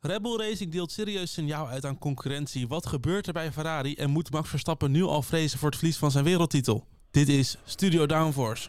[0.00, 2.68] Red Bull Racing deelt serieus signaal uit aan concurrentie.
[2.68, 5.96] Wat gebeurt er bij Ferrari en moet Max Verstappen nu al vrezen voor het verlies
[5.96, 6.86] van zijn wereldtitel?
[7.10, 8.68] Dit is Studio Downforce.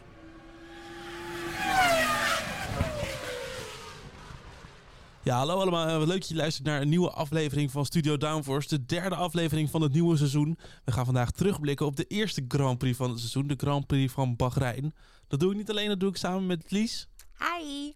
[5.22, 5.86] Ja, hallo allemaal.
[5.86, 8.68] Eh, leuk dat je luistert naar een nieuwe aflevering van Studio Downforce.
[8.68, 10.58] De derde aflevering van het nieuwe seizoen.
[10.84, 13.46] We gaan vandaag terugblikken op de eerste Grand Prix van het seizoen.
[13.46, 14.94] De Grand Prix van Bahrein.
[15.28, 17.08] Dat doe ik niet alleen, dat doe ik samen met Lies.
[17.38, 17.92] Hi.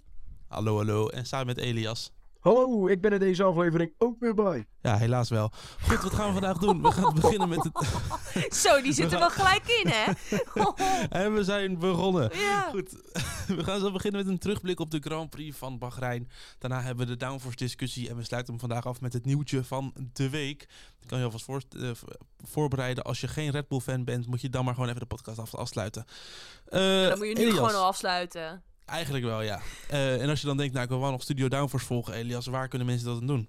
[0.46, 1.09] Hallo, hallo.
[1.09, 2.12] En samen met Elias.
[2.45, 4.66] Hallo, ik ben er deze aflevering ook weer bij.
[4.82, 5.52] Ja, helaas wel.
[5.80, 6.82] Goed, wat gaan we vandaag doen?
[6.82, 8.55] We gaan beginnen met het...
[8.62, 10.12] Zo, die zit er wel gelijk in, hè?
[11.24, 12.30] En we zijn begonnen.
[12.38, 12.69] ja.
[12.70, 12.91] Goed,
[13.56, 16.30] we gaan zo beginnen met een terugblik op de Grand Prix van Bahrein.
[16.59, 19.64] Daarna hebben we de downforce discussie en we sluiten hem vandaag af met het nieuwtje
[19.64, 20.62] van de week.
[21.00, 21.91] Ik kan je alvast voor, eh,
[22.42, 23.05] voorbereiden.
[23.05, 25.38] Als je geen Red Bull fan bent, moet je dan maar gewoon even de podcast
[25.38, 26.05] af, afsluiten.
[26.64, 28.62] Eh, Dan moet je nu Elias, gewoon al afsluiten.
[28.87, 29.61] Eigenlijk wel, ja.
[29.88, 32.47] Eh, en als je dan denkt, nou ik wil wel nog Studio Downforce volgen, Elias,
[32.47, 33.48] waar kunnen mensen dat dan doen?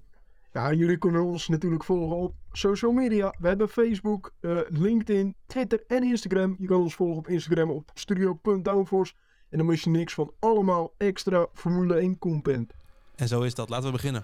[0.52, 3.36] Ja, jullie kunnen ons natuurlijk volgen op social media.
[3.40, 6.56] We hebben Facebook, eh, LinkedIn, Twitter en Instagram.
[6.60, 9.14] Je kan ons volgen op Instagram op studio.downforce.
[9.50, 12.74] En dan mis je niks van allemaal extra Formule 1 content.
[13.16, 13.70] En zo is dat.
[13.70, 14.24] Laten we beginnen.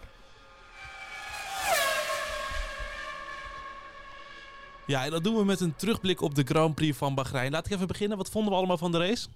[4.85, 7.52] Ja, en dat doen we met een terugblik op de Grand Prix van Bahrein.
[7.52, 8.17] Laat ik even beginnen.
[8.17, 9.28] Wat vonden we allemaal van de race?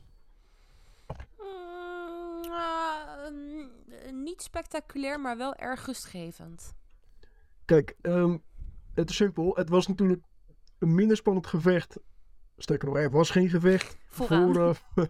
[1.40, 6.76] Mm, eh, mm, niet spectaculair, maar wel erg rustgevend.
[7.66, 8.38] Kijk, ehm,
[8.94, 9.56] het is simpel.
[9.56, 10.24] Het was natuurlijk
[10.80, 11.98] een minder spannend gevecht.
[12.58, 14.54] Sterker nog, er was geen gevecht Vooraan.
[14.54, 14.78] voor,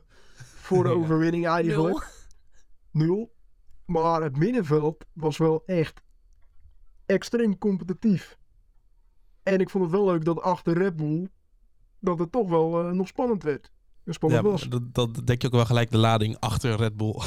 [0.68, 2.08] voor de overwinning eigenlijk.
[2.92, 3.06] Nul.
[3.08, 3.34] Nul.
[3.86, 6.02] Maar het middenveld was wel echt
[7.06, 8.38] extreem competitief.
[9.44, 11.30] En ik vond het wel leuk dat achter Red Bull
[12.00, 13.72] dat het toch wel eh, nog spannend werd.
[14.14, 14.62] Spannend Ja, was.
[14.70, 17.16] dat, dat denk je ook wel gelijk de lading achter Red Bull.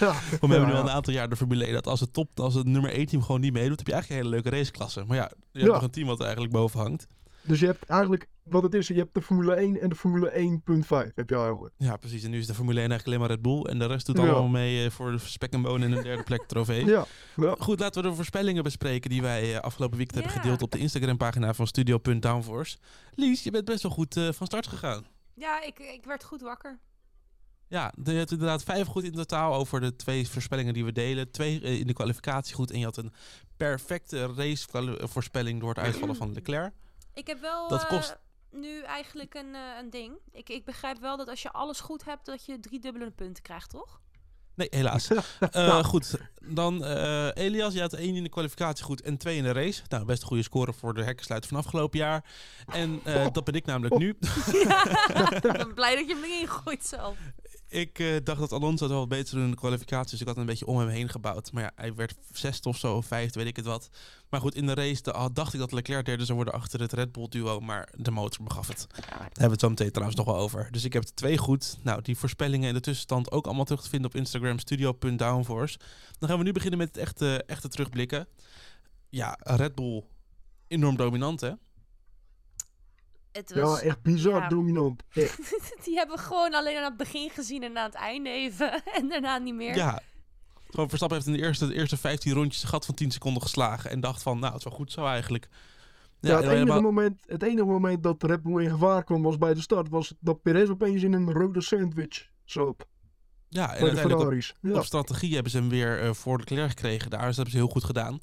[0.00, 0.12] ja.
[0.40, 2.54] We hebben nu al een aantal jaar de Formule 1 dat als het top, als
[2.54, 5.04] het nummer 1 team gewoon niet meedoet, heb je eigenlijk een hele leuke raceklasse.
[5.06, 7.06] Maar ja, je hebt nog een team wat er eigenlijk boven hangt.
[7.42, 10.30] Dus je hebt eigenlijk, wat het is, je hebt de Formule 1 en de Formule
[10.30, 11.74] 1.5 heb je eigenlijk.
[11.76, 12.24] Ja, precies.
[12.24, 13.72] En nu is de Formule 1 eigenlijk alleen maar Red Bull.
[13.72, 14.22] En de rest doet Ja.
[14.22, 16.84] allemaal mee eh, voor de spek en bonen en een derde plek trofee.
[16.86, 17.04] Ja.
[17.36, 17.54] ja.
[17.58, 20.78] Goed, laten we de voorspellingen bespreken die wij eh, afgelopen weekend hebben gedeeld op de
[20.78, 22.76] Instagram-pagina van Studio.downforce.
[23.14, 25.04] Lies, je bent best wel goed eh, van start gegaan.
[25.38, 26.78] Ja, ik, ik werd goed wakker.
[27.66, 31.30] Ja, je hebt inderdaad vijf goed in totaal over de twee voorspellingen die we delen.
[31.30, 33.12] Twee eh, in de kwalificatie goed en je had een
[33.56, 36.72] perfecte racevoorspelling door het uitvallen van Leclerc.
[37.14, 38.18] Ik heb wel Dat eh, kost-
[38.50, 40.18] nu eigenlijk een, eh, een ding.
[40.32, 43.42] Ik, ik begrijp wel dat als je alles goed hebt, dat je drie dubbele punten
[43.42, 44.00] krijgt, toch?
[44.58, 45.08] Nee, helaas.
[45.50, 49.42] Eh, Goed, dan eh, Elias, je had één in de kwalificatie goed en twee in
[49.42, 49.82] de race.
[49.88, 52.24] Nou, best een goede score voor de hekkensluiter van afgelopen jaar.
[52.72, 54.08] En eh, dat ben ik namelijk nu.
[55.42, 57.16] ik ben blij dat je hem erin gooit zelf.
[57.68, 60.36] Ik eh, dacht dat Alonso het wel beter doen in de kwalificatie, dus ik had
[60.36, 61.52] een beetje om hem heen gebouwd.
[61.52, 63.88] Maar ja, hij werd zesde of zo, vijfde, weet ik het wat.
[64.30, 67.12] Maar goed, in de race dacht ik dat Leclerc derde zou worden achter het Red
[67.12, 68.86] Bull duo, maar de motor begaf het.
[68.90, 70.68] Daar hebben we het zo meteen trouwens nog wel over.
[70.70, 71.78] Dus ik heb twee goed.
[71.82, 75.78] Nou, die voorspellingen in de tussenstand ook allemaal terug te vinden op Instagram, studio.downforce.
[76.18, 78.28] Dan gaan we nu beginnen met het echte, echte terugblikken.
[79.08, 80.04] Ja, Red Bull,
[80.68, 81.52] enorm dominant hè?
[83.38, 84.48] Het ja, echt bizar ja.
[84.56, 85.02] dominant.
[85.12, 85.84] Echt.
[85.84, 88.82] Die hebben we gewoon alleen aan het begin gezien en aan het einde even.
[88.98, 89.74] En daarna niet meer.
[89.76, 90.00] Ja.
[90.70, 93.42] Gewoon Verstappen heeft in de eerste, de eerste 15 rondjes een gat van 10 seconden
[93.42, 93.90] geslagen.
[93.90, 95.48] En dacht van, nou, het is wel goed zo eigenlijk.
[96.20, 99.22] Ja, het, en enige helemaal- moment, het enige moment dat Red Bull in gevaar kwam
[99.22, 99.88] was bij de start.
[99.88, 102.86] Was dat Perez opeens in een rode sandwich zat.
[103.48, 104.54] ja, en Bij de uiteindelijk op, Ferraris.
[104.62, 104.72] Ja.
[104.78, 107.10] op strategie hebben ze hem weer eh, voor de Leclerc gekregen.
[107.10, 108.20] Daar dus dat hebben ze heel goed gedaan.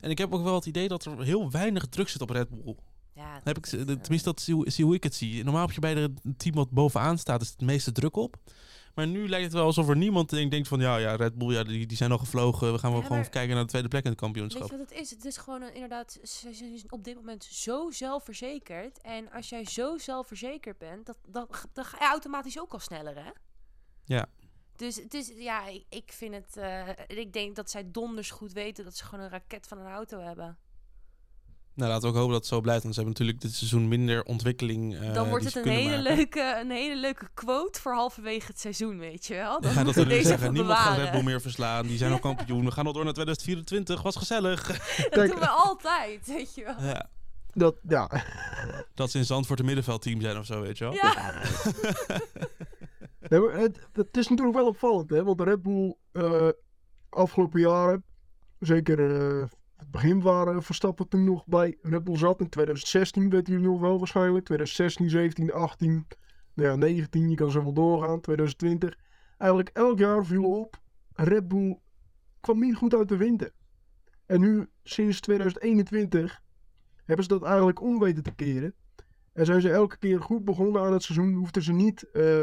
[0.00, 2.48] En ik heb ook wel het idee dat er heel weinig druk zit op Red
[2.50, 2.76] Bull.
[3.44, 5.44] Heb ik, de- tenminste, dat zie, zie hoe ik het zie.
[5.44, 8.36] Normaal heb je bij de team wat bovenaan staat, is het meeste druk op.
[8.94, 11.62] Maar nu lijkt het wel alsof er niemand denkt van, ja, ja Red Bull, ja,
[11.64, 12.72] die, die zijn al gevlogen.
[12.72, 14.70] We gaan wel Ja, gewoon kijken naar de tweede plek in het Weet kampioenschap.
[14.70, 15.10] je wat het is?
[15.10, 19.00] Het is gewoon een, inderdaad, ze zijn op dit moment zo zelfverzekerd.
[19.00, 23.14] En als jij zo zelfverzekerd bent, dat, dat, dan ga je automatisch ook al sneller,
[23.24, 23.30] hè?
[24.04, 24.26] Ja.
[24.76, 28.52] Dus het is, ja, ik, ik vind het, eh, ik denk dat zij donders goed
[28.52, 30.58] weten dat ze gewoon een raket van een auto hebben.
[31.74, 32.82] Nou, laten we ook hopen dat het zo blijft.
[32.82, 34.96] Want ze hebben natuurlijk dit seizoen minder ontwikkeling.
[35.00, 36.02] eh, Dan wordt het een hele, maken.
[36.16, 39.60] leuke, een hele leuke quote voor halverwege het seizoen, weet je wel?
[39.60, 40.96] Dan Ja, dat we nu zeggen, niemand gaat.
[40.96, 41.86] Red Bull meer verslaan.
[41.86, 42.64] Die zijn al kampioen.
[42.64, 44.02] We gaan al door naar 2024.
[44.02, 44.66] Was gezellig.
[44.96, 45.30] Dat Kijk.
[45.30, 46.74] doen we altijd, weet je wel.
[46.88, 47.08] Ja,
[47.52, 48.10] Dat, ja.
[48.94, 50.92] dat ze in Zandvoort een middenveldteam zijn of zo, weet je wel.
[50.92, 51.34] Ja,
[53.28, 55.24] Nee, maar het, het is natuurlijk wel opvallend, hè?
[55.24, 56.48] Want Red Bull eh,
[57.08, 58.04] afgelopen jaren,
[58.58, 59.44] zeker eh,
[59.94, 62.40] begin waar eh, Verstappen toen nog bij Red Bull zat.
[62.40, 64.44] In 2016 weet jullie nog wel waarschijnlijk.
[64.44, 66.06] 2016, 17, 18,
[66.54, 68.20] nou ja, 19, je kan zo wel doorgaan.
[68.20, 68.98] 2020.
[69.38, 70.80] Eigenlijk elk jaar viel op,
[71.12, 71.78] Red Bull
[72.40, 73.52] kwam niet goed uit de winter.
[74.26, 76.42] En nu, sinds 2021,
[77.04, 78.74] hebben ze dat eigenlijk om weten te keren.
[79.32, 81.34] En zijn ze elke keer goed begonnen aan het seizoen.
[81.34, 82.40] Hoefden ze niet eh,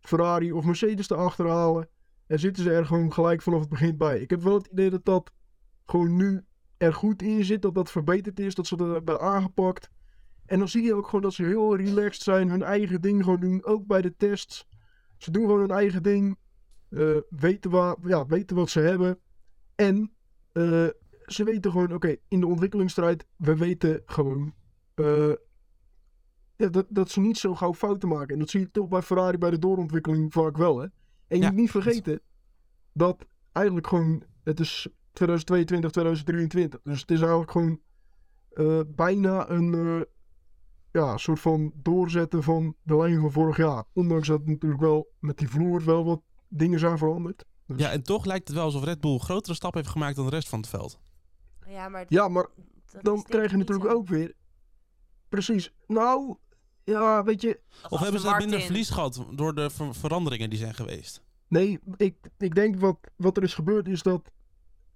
[0.00, 1.88] Ferrari of Mercedes te achterhalen.
[2.26, 4.20] En zitten ze er gewoon gelijk vanaf het begin bij.
[4.20, 5.32] Ik heb wel het idee dat dat
[5.84, 6.44] gewoon nu
[6.80, 7.62] er goed in zit.
[7.62, 8.54] Dat dat verbeterd is.
[8.54, 9.90] Dat ze dat hebben aangepakt.
[10.46, 12.48] En dan zie je ook gewoon dat ze heel relaxed zijn.
[12.50, 13.64] Hun eigen ding gewoon doen.
[13.64, 14.66] Ook bij de tests.
[15.16, 16.38] Ze doen gewoon hun eigen ding.
[16.88, 19.18] eh, weten, waar, ja, weten wat ze hebben.
[19.74, 20.12] En
[20.52, 20.86] eh,
[21.26, 24.54] ze weten gewoon, oké, in de ontwikkelingsstrijd, we weten gewoon
[24.94, 25.32] eh,
[26.56, 28.32] ja, dat, dat ze niet zo gauw fouten maken.
[28.34, 30.84] En dat zie je toch bij Ferrari bij de doorontwikkeling vaak wel, hè.
[31.26, 31.48] En je Ja.
[31.50, 32.20] moet niet vergeten
[32.92, 36.80] dat eigenlijk gewoon, het is 2022, 2023.
[36.82, 37.80] Dus het is eigenlijk gewoon
[38.50, 40.00] eh, bijna een eh,
[40.92, 43.84] ja, soort van doorzetten van de lijn van vorig jaar.
[43.92, 47.44] Ondanks dat natuurlijk wel met die vloer wel wat dingen zijn veranderd.
[47.66, 50.24] Dus- Ja, en toch lijkt het wel alsof Red Bull grotere stappen heeft gemaakt dan
[50.24, 50.98] de rest van het veld.
[51.66, 52.46] Ja, maar Ja, maar
[53.02, 54.34] dan krijg je natuurlijk ook weer.
[55.28, 55.72] Precies.
[55.86, 56.36] Nou,
[56.84, 57.60] ja, weet je.
[57.88, 61.22] Of hebben ze minder verlies gehad door de ver- veranderingen die zijn geweest?
[61.48, 64.30] Nee, ik, ik denk wat, wat er is gebeurd is dat.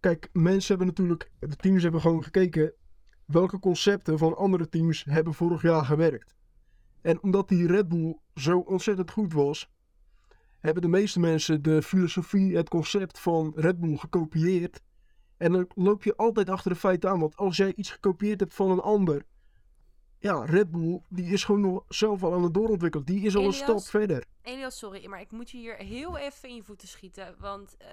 [0.04, 1.30] Kijk, mensen hebben natuurlijk.
[1.38, 2.72] De teams hebben gewoon gekeken.
[3.24, 6.34] welke concepten van andere teams hebben vorig jaar gewerkt.
[7.02, 9.70] En omdat die Red Bull zo ontzettend goed was.
[10.60, 14.80] hebben de meeste mensen de filosofie, het concept van Red Bull gekopieerd.
[15.36, 17.20] En dan loop je altijd achter de feiten aan.
[17.20, 19.24] Want als jij iets gekopieerd hebt van een ander.
[20.18, 23.06] Ja, Red Bull, die is gewoon nog zelf al aan het doorontwikkelen.
[23.06, 24.24] Die is al een stap verder.
[24.42, 27.34] Elias, sorry, maar ik moet je hier heel even in je voeten schieten.
[27.38, 27.88] Want eh,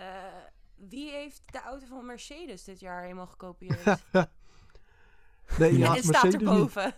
[0.89, 3.83] wie heeft de auto van Mercedes dit jaar helemaal gekopieerd?
[5.57, 6.49] Nee, ja, het staat Mercedes niet.
[6.49, 6.93] erboven.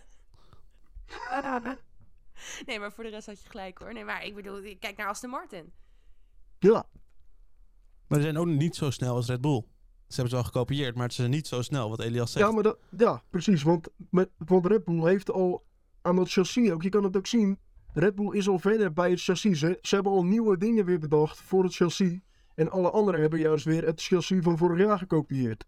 [2.66, 3.92] nee, maar voor de rest had je gelijk hoor.
[3.92, 5.72] Nee, maar ik bedoel, ik kijk naar Aston Martin.
[6.58, 6.86] Ja,
[8.06, 9.64] Maar ze zijn ook niet zo snel als Red Bull.
[10.08, 12.46] Ze hebben ze wel gekopieerd, maar ze zijn niet zo snel, wat Elias zegt.
[12.46, 13.62] Ja, maar dat, ja, precies.
[13.62, 15.64] Want, met, want Red Bull heeft al
[16.02, 17.58] aan dat chassis ook, je kan het ook zien.
[17.92, 19.58] Red Bull is al verder bij het chassis.
[19.58, 22.18] Ze, ze hebben al nieuwe dingen weer bedacht voor het chassis.
[22.54, 25.64] En alle anderen hebben juist weer het chassis van vorig jaar gekopieerd.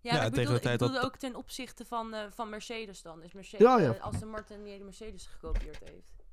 [0.00, 2.20] Ja, Ja, ik tegen bedoel, de tijd ik bedoelde dat- ook ten opzichte van, eh,
[2.30, 3.22] van Mercedes dan.
[3.22, 3.94] Is Mercedes, Ja, ja.
[3.94, 6.24] eh, Aston Martin die hele Mercedes gekopieerd heeft.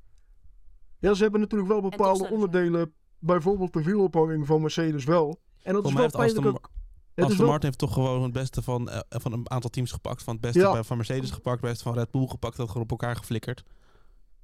[0.99, 2.93] Ja, ze hebben natuurlijk wel bepaalde onderdelen.
[3.19, 5.27] Bijvoorbeeld de wielophanging van Mercedes wel.
[5.63, 6.69] En dat Volgens is wel heeft pijnlijk Aston, ook.
[7.15, 9.91] Het Aston wel, Martin heeft toch gewoon het beste van, eh, van een aantal teams
[9.91, 10.23] gepakt.
[10.23, 10.83] Van het beste Ja.
[10.83, 12.57] van Mercedes gepakt, het beste van Red Bull gepakt.
[12.57, 13.63] Dat gewoon op elkaar geflikkerd.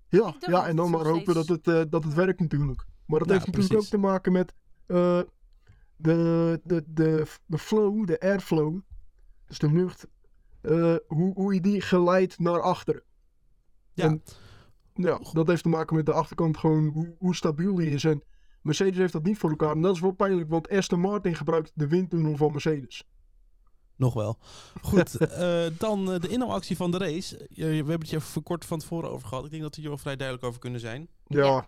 [0.10, 2.86] ja, ja, en dan maar hopen dat het, eh, dat het werkt natuurlijk.
[3.06, 3.94] Maar dat Ja, heeft natuurlijk precies.
[3.94, 4.54] ook te maken met
[4.86, 5.20] eh,
[6.02, 8.80] de, de, de, de flow, de airflow.
[9.48, 10.08] Dus de lucht.
[10.62, 13.04] eh, hoe, hoe je die geleidt naar achteren.
[13.94, 14.04] Ja.
[14.06, 14.24] En-
[14.96, 18.04] Ja, dat heeft te maken met de achterkant gewoon hoe, hoe stabiel die is.
[18.04, 18.24] En
[18.62, 19.72] Mercedes heeft dat niet voor elkaar.
[19.72, 23.04] En dat is wel pijnlijk, want Aston Martin gebruikt de windtunnel van Mercedes.
[23.96, 24.38] Nog wel.
[24.82, 27.48] Goed, eh, dan eh, de inhaalactie van de race.
[27.50, 29.46] We hebben het je even kort van tevoren over gehad.
[29.46, 31.08] Ik denk dat we hier wel vrij duidelijk over kunnen zijn.
[31.28, 31.68] Ja, Ja.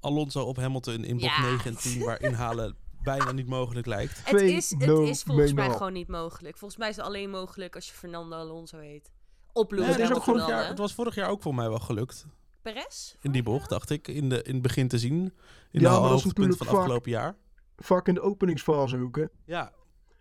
[0.00, 1.50] Alonso op Hamilton in bocht Ja.
[1.50, 4.20] 9 en 10, waar inhalen bijna niet mogelijk lijkt.
[4.30, 6.56] Het is, het is volgens mij gewoon niet mogelijk.
[6.58, 9.12] Volgens mij is het alleen mogelijk als je Fernando Alonso heet.
[9.52, 10.68] Op het, is ook Hamilton vorig dan, jaar, hè?
[10.68, 12.26] het was vorig jaar ook voor mij wel gelukt.
[12.62, 13.14] Perez?
[13.20, 14.08] In die bocht, dacht ik.
[14.08, 15.14] In, de, in het begin te zien.
[15.14, 15.30] In
[15.70, 17.36] Ja, de maar dat is hoogtepunt van vaak- afgelopen jaar.
[17.76, 19.16] vaak in de openingsfase ook.
[19.16, 19.24] Hè.
[19.44, 19.72] Ja,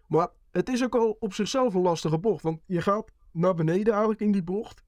[0.07, 2.43] Maar het is ook al op zichzelf een lastige bocht.
[2.43, 4.83] Want je gaat naar beneden eigenlijk in die bocht.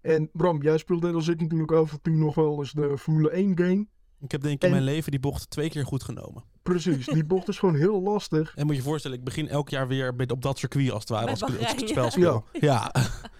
[0.00, 2.98] En Bram, jij speelt net als ik natuurlijk af en toe nog wel eens de
[2.98, 3.86] Formule 1 game.
[4.20, 6.44] ik heb denk ik in mijn leven die bocht twee keer goed genomen.
[6.66, 8.56] Precies, die bocht is gewoon heel lastig.
[8.56, 11.00] En moet je je voorstellen, ik begin elk jaar weer met, op dat circuit als
[11.00, 11.30] het ware.
[11.30, 12.10] Als ik het spel ja.
[12.10, 12.44] speel.
[12.52, 12.92] Ja.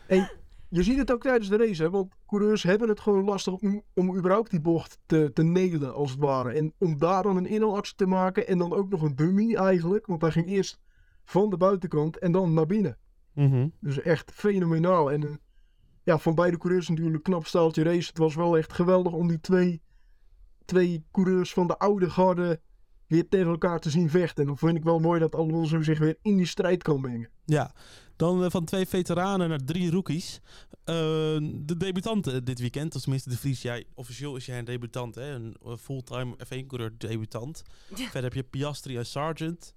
[0.68, 3.82] Je ziet het ook tijdens de race, hè, want coureurs hebben het gewoon lastig om,
[3.94, 6.52] om überhaupt die bocht te, te nelen, als het ware.
[6.52, 10.06] En om daar dan een inhaalactie te maken en dan ook nog een dummy eigenlijk.
[10.06, 10.80] Want hij ging eerst
[11.24, 12.98] van de buitenkant en dan naar binnen.
[13.32, 13.68] Mhm.
[13.80, 15.12] Dus echt fenomenaal.
[15.12, 15.34] En eh,
[16.02, 18.08] ja, van beide coureurs natuurlijk een knap staaltje race.
[18.08, 19.82] Het was wel echt geweldig om die twee,
[20.64, 22.60] twee coureurs van de oude garde
[23.06, 24.42] weer tegen elkaar te zien vechten.
[24.42, 27.30] En dan vind ik wel mooi dat Alonso zich weer in die strijd kan mengen.
[27.44, 27.72] Ja,
[28.16, 30.40] dan eh, van twee veteranen naar drie rookies.
[30.84, 30.94] Eh,
[31.52, 33.62] de debutanten dit weekend, of tenminste de Vries.
[33.62, 35.34] Jij, officieel is jij een debutant, hè?
[35.34, 37.62] een eh, fulltime F1-coureur debutant.
[37.96, 38.04] Ja.
[38.04, 39.74] Verder heb je Piastri en Sargent.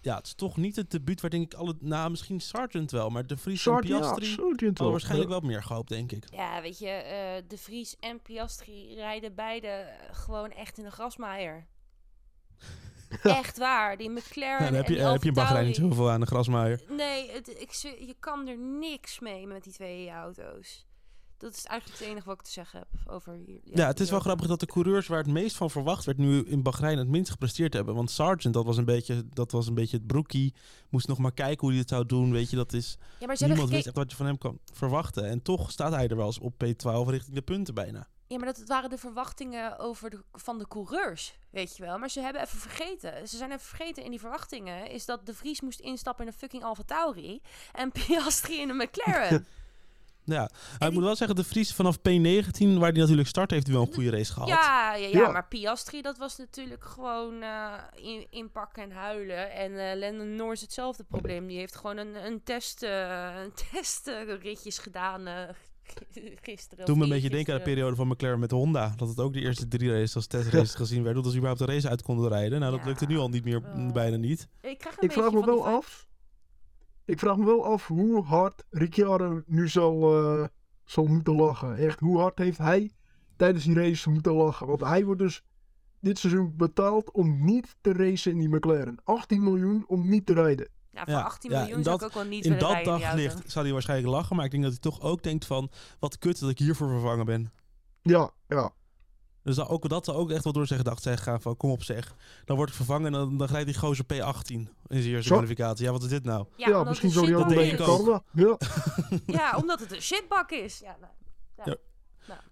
[0.00, 1.74] Ja, het is toch niet het debuut waar denk ik alle...
[1.80, 4.90] Nou, misschien Sargent wel, maar de Vries en Sargent, ja, Piastri wel.
[4.90, 6.24] waarschijnlijk wel meer gehoopt, denk ik.
[6.30, 10.90] Ja, weet je, eh, De Vries en Piastri rijden beide eh, gewoon echt in de
[10.90, 11.66] grasmaaier.
[13.22, 13.96] Echt waar.
[13.96, 16.10] Die McLaren Ja, dan heb en je, die eh, heb je in Bahrein niet zoveel
[16.10, 16.80] aan de grasmaaier.
[16.88, 20.86] Nee, het, ik, je kan er niks mee met die twee auto's.
[21.38, 23.60] Dat is eigenlijk het enige wat ik te zeggen heb over hier.
[23.64, 26.44] Ja, het is wel grappig dat de coureurs waar het meest van verwacht werd, nu
[26.44, 27.94] in Bahrein het minst gepresteerd hebben.
[27.94, 30.54] Want Sargent, dat was een beetje, dat was een beetje het broekie.
[30.88, 32.32] Moest nog maar kijken hoe hij het zou doen.
[32.32, 32.98] Weet je, dat is.
[33.18, 35.24] Ja, maar Niemand wist echt wat je van hem kan verwachten.
[35.24, 38.08] En toch staat hij er wel eens op P12 richting de punten bijna.
[38.28, 41.98] Ja, maar dat waren de verwachtingen over de, van de coureurs, weet je wel.
[41.98, 43.28] Maar ze hebben even vergeten.
[43.28, 44.90] Ze zijn even vergeten in die verwachtingen.
[44.90, 47.40] Is dat de Vries moest instappen in een fucking Alfa Tauri.
[47.72, 49.46] En Piastri in een McLaren.
[50.24, 52.02] Ja, ik die- moet wel zeggen, de Vries vanaf P19,
[52.78, 54.48] waar hij natuurlijk start, heeft hij wel een goede race gehad.
[54.48, 55.30] ja, ja, ja, Ja.
[55.30, 59.50] maar Piastri, dat was natuurlijk gewoon eh, in, inpakken en huilen.
[59.52, 61.46] En eh Lennon Norris hetzelfde probleem.
[61.46, 65.42] Die heeft gewoon een, een test, eh, een testritjes gedaan eh,
[66.42, 66.84] gisteren.
[66.84, 68.92] Toen of me een beetje denken aan de periode van McLaren met Honda.
[68.96, 71.22] Dat het ook de eerste drie races als testraces gezien werden.
[71.22, 72.60] Dat ze überhaupt de race uit konden rijden.
[72.60, 72.86] Nou, dat Ja.
[72.86, 74.48] lukte nu al niet meer, bijna niet.
[74.60, 76.06] Ik, krijg een Ik vraag me wel af.
[77.04, 80.46] Ik vraag me wel af hoe hard Ricciardo nu zal, eh,
[80.84, 81.76] zal moeten lachen.
[81.76, 82.90] Echt, hoe hard heeft hij
[83.36, 84.66] tijdens die race moeten lachen?
[84.66, 85.42] Want hij wordt dus
[86.00, 88.98] dit seizoen betaald om niet te racen in die McLaren.
[89.04, 90.68] 18 miljoen om niet te rijden.
[90.98, 92.84] Ja, voor Ja, 18 ja, miljoen in zou dat- ik ook wel niet In willen
[92.84, 94.36] dat daglicht zou hij waarschijnlijk lachen.
[94.36, 95.70] Maar ik denk dat hij toch ook denkt van...
[95.98, 97.52] Wat kut dat ik hiervoor vervangen ben.
[98.02, 98.70] Ja, ja.
[99.42, 101.56] Dus dat, ook, dat zou ook echt wel door zijn gedacht zijn gaan van...
[101.56, 102.14] Kom op zeg.
[102.44, 105.84] Dan word ik vervangen en dan, dan rijdt die gozer P18 in zijn eerste kwalificatie.
[105.84, 106.46] Ja, wat is dit nou?
[106.56, 108.22] Ja, het misschien zal hij ook Dat een beetje karren.
[108.32, 108.56] Ja.
[109.26, 110.78] Ja, omdat het een shitbak is.
[110.78, 111.76] Ja, nou,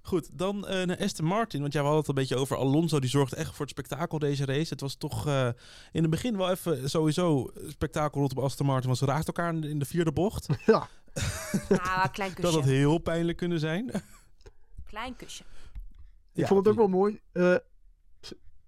[0.02, 1.60] Goed, dan eh, naar Aston Martin.
[1.60, 3.00] Want ja, we hadden het een beetje over Alonso.
[3.00, 4.72] Die zorgde echt voor het spektakel deze race.
[4.72, 5.48] Het was toch eh,
[5.92, 8.86] in het begin wel even sowieso spektakel rondom Aston Martin.
[8.86, 10.46] Want ze raakten elkaar in de- vierde bocht.
[10.66, 10.88] ja.
[11.68, 12.74] nou, klein Dat had kusje.
[12.76, 13.90] heel pijnlijk kunnen zijn.
[14.86, 15.42] Klein kusje.
[16.32, 17.20] Ik Ja, vond het ook wel mooi.
[17.32, 17.54] Eh,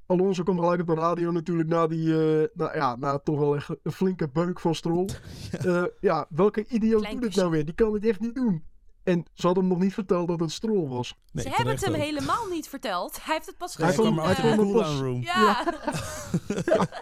[0.07, 3.57] Alonso kwam gelijk op de radio natuurlijk na die, eh, nou ja, na toch wel
[3.57, 5.09] echt een flinke beuk van Stroll.
[5.63, 5.89] ja.
[6.01, 7.39] ja, welke idioot doet het kusje.
[7.39, 7.65] nou weer?
[7.65, 8.65] Die kan het echt niet doen.
[9.09, 11.15] En ze hadden hem nog niet verteld dat het Stroll was.
[11.33, 12.01] Nee, Ze hebben het hem ook.
[12.01, 13.25] helemaal niet verteld.
[13.25, 14.13] Hij heeft het pas Hij Hij gezien.
[14.15, 15.23] kwam kwam- uit de cooldown room.
[15.23, 15.65] Ja.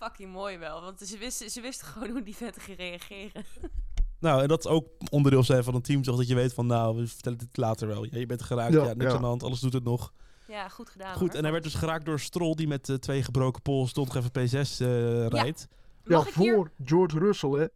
[0.00, 3.44] Fucking mooi wel, want ze wisten, ze wisten gewoon hoe die vent ging reageren.
[4.20, 6.04] Nou, en dat is ook onderdeel zijn van een team.
[6.04, 8.04] Zodat je weet van, nou, we vertellen dit later wel.
[8.04, 9.14] Ja, je bent geraakt, ja, Ja, niks ja.
[9.14, 10.12] aan de hand, alles doet het nog.
[10.48, 11.14] Ja, goed gedaan.
[11.14, 11.36] Goed, hoor.
[11.36, 14.30] en hij werd dus geraakt door Stroll, die met eh, twee gebroken pols toch even
[14.30, 15.68] P6 eh, rijdt.
[16.04, 16.32] Ja, hier...
[16.54, 17.66] voor George Russell, hè.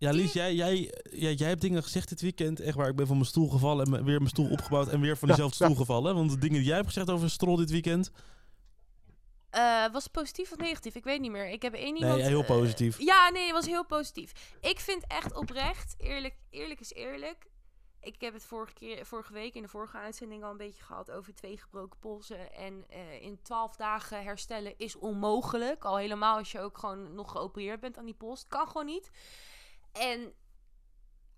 [0.00, 2.60] Ja, Lies, jij, jij, jij, jij hebt dingen gezegd dit weekend.
[2.60, 5.16] Echt waar, ik ben van mijn stoel gevallen en weer mijn stoel opgebouwd en weer
[5.16, 5.48] van ja.
[5.48, 6.14] stoel gevallen.
[6.14, 8.10] Want de dingen die jij hebt gezegd over Stroll dit weekend.
[9.50, 10.94] Eh, was het positief of negatief?
[10.94, 11.48] Ik weet niet meer.
[11.48, 12.16] Ik heb één iemand...
[12.16, 12.98] Nee, heel eh, positief.
[12.98, 14.56] ja, nee, het was heel positief.
[14.60, 17.46] Ik vind echt oprecht, eerlijk, eerlijk is eerlijk.
[18.00, 21.10] Ik heb het vorige, keer, vorige week in de vorige uitzending al een beetje gehad
[21.10, 22.52] over twee gebroken polsen.
[22.52, 25.84] En eh, in twaalf dagen herstellen is onmogelijk.
[25.84, 28.44] Al helemaal als je ook gewoon nog geopereerd bent aan die pols.
[28.48, 29.10] Kan gewoon niet.
[29.92, 30.32] En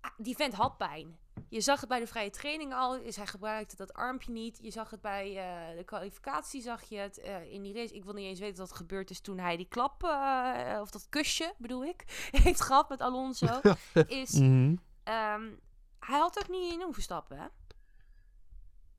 [0.01, 1.17] ah, die vent had pijn.
[1.49, 2.95] Je zag het bij de vrije training al.
[2.95, 4.59] Is hij gebruikte dat armpje niet.
[4.61, 6.61] Je zag het bij eh, de kwalificatie.
[6.61, 7.95] Zag je het eh, in die race.
[7.95, 10.03] Ik wil niet eens weten dat het gebeurd is toen hij die klap.
[10.03, 12.03] eh, of dat kusje bedoel ik.
[12.43, 13.59] heeft gehad met Alonso.
[14.07, 14.31] is.
[14.31, 14.75] Mhm.
[15.03, 15.51] ehm,
[15.99, 17.45] hij had ook niet in hoeven stappen, hè?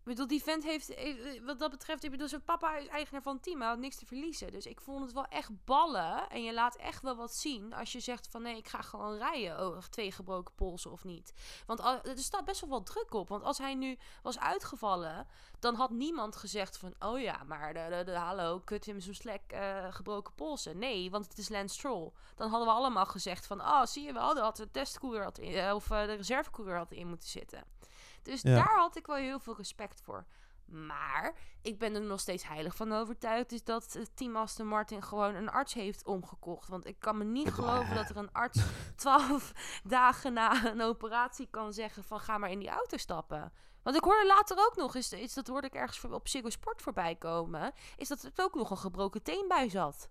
[0.05, 3.23] Ik bedoel, die vent heeft, eh, wat dat betreft, ik bedoel, zijn papa is eigenaar
[3.23, 4.53] van het team, hij had niks te verliezen.
[4.53, 6.31] Dus ik vond het wel echt ballen.
[6.31, 9.17] En je laat echt wel wat zien als je zegt van nee, ik ga gewoon
[9.17, 11.33] rijden over twee gebroken polsen of niet.
[11.67, 13.29] Want er staat best wel wat druk op.
[13.29, 15.27] Want als hij nu was uitgevallen,
[15.59, 19.13] dan had niemand gezegd van oh ja, maar de, de, de hallo, kut hem zo
[19.13, 20.79] slek eh, gebroken polsen.
[20.79, 22.13] Nee, want het is Lance Stroll.
[22.35, 25.75] Dan hadden we allemaal gezegd van oh, zie je wel, dat de testcoureur in, eh,
[25.75, 27.65] of de reservecoureur had in moeten zitten.
[28.25, 28.55] Dus Ja.
[28.55, 30.27] daar had ik wel heel veel respect voor.
[30.65, 33.51] Maar ik ben er nog steeds heilig van overtuigd.
[33.51, 36.69] Dus dat het team Aston Martin gewoon een arts heeft omgekocht.
[36.69, 38.63] Want ik kan me niet geloven dat er een arts
[38.97, 39.53] twaalf
[39.85, 43.53] dagen na een operatie kan zeggen van ga maar in die auto stappen.
[43.83, 46.83] Want ik hoorde later ook nog, is, is dat hoorde ik ergens op Ziggo Sport
[46.83, 50.09] voorbij komen, is dat er ook nog een gebroken teen bij zat.